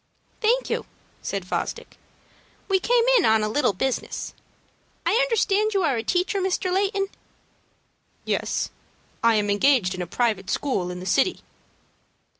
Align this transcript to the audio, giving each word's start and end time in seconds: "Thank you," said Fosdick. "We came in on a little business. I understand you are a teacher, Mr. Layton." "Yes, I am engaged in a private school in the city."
"Thank 0.41 0.67
you," 0.71 0.87
said 1.21 1.45
Fosdick. 1.45 1.95
"We 2.67 2.79
came 2.79 3.03
in 3.19 3.23
on 3.25 3.43
a 3.43 3.47
little 3.47 3.71
business. 3.73 4.33
I 5.05 5.13
understand 5.17 5.75
you 5.75 5.83
are 5.83 5.95
a 5.95 6.01
teacher, 6.01 6.41
Mr. 6.41 6.73
Layton." 6.73 7.07
"Yes, 8.25 8.71
I 9.23 9.35
am 9.35 9.51
engaged 9.51 9.93
in 9.93 10.01
a 10.01 10.07
private 10.07 10.49
school 10.49 10.89
in 10.89 11.01
the 11.01 11.05
city." 11.05 11.41